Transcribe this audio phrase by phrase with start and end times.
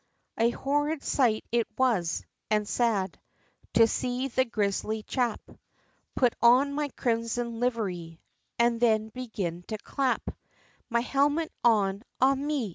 [0.39, 0.45] XIV.
[0.47, 3.19] A horrid sight it was, and sad,
[3.75, 5.39] To see the grisly chap
[6.15, 8.19] Put on my crimson livery,
[8.57, 10.27] And then begin to clap
[10.89, 12.69] My helmet on ah me!